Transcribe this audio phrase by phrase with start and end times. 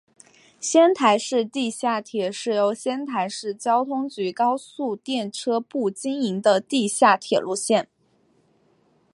[0.59, 7.87] 仙台市地下铁是由仙台市交通局高速电车部经营的地下铁路线。